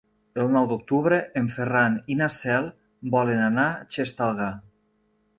[0.43, 2.65] El nou d'octubre en Ferran i na Cel
[3.17, 4.49] volen anar a Xestalgar.